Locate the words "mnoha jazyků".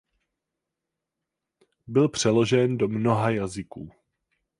2.87-3.91